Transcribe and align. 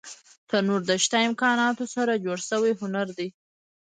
تنور 0.49 0.81
د 0.89 0.91
شته 1.03 1.17
امکاناتو 1.27 1.83
سره 1.95 2.21
جوړ 2.25 2.37
شوی 2.49 2.71
هنر 2.81 3.07
دی 3.17 3.29